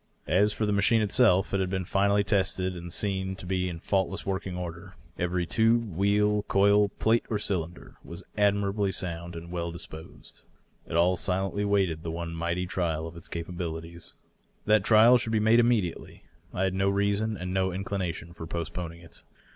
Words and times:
As 0.25 0.51
for 0.51 0.65
the 0.65 0.73
machine 0.73 1.03
itself, 1.03 1.53
it 1.53 1.59
had 1.59 1.69
been 1.69 1.85
finally 1.85 2.23
tested 2.23 2.75
and 2.75 2.91
seen 2.91 3.35
to 3.35 3.45
be 3.45 3.69
in 3.69 3.77
faultless 3.77 4.25
working 4.25 4.57
order. 4.57 4.95
Every 5.19 5.45
tube, 5.45 5.95
wheel, 5.95 6.41
coil, 6.47 6.89
plate 6.89 7.23
or 7.29 7.37
cylinder 7.37 7.97
was 8.03 8.23
admirably 8.35 8.91
sound 8.91 9.35
and 9.35 9.51
well 9.51 9.71
disposed. 9.71 10.41
It 10.87 10.95
all 10.95 11.17
silently 11.17 11.65
waited 11.65 12.01
the 12.01 12.09
one 12.09 12.33
mighty 12.33 12.65
trial 12.65 13.05
of 13.05 13.15
its 13.15 13.27
capabilities. 13.27 14.15
That 14.65 14.83
trial 14.83 15.19
should 15.19 15.33
be 15.33 15.39
made 15.39 15.59
immediately. 15.59 16.23
I 16.51 16.63
had 16.63 16.73
no 16.73 16.89
reason 16.89 17.37
and 17.37 17.53
no 17.53 17.71
inclination 17.71 18.33
for 18.33 18.47
postponing 18.47 19.01
it. 19.01 19.21